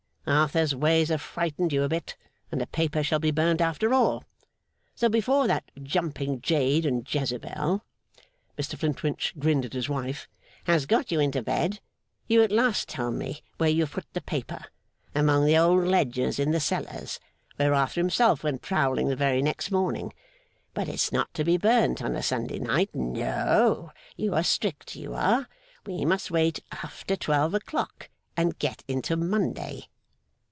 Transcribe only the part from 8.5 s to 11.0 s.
Mr Flintwinch grinned at his wife, 'has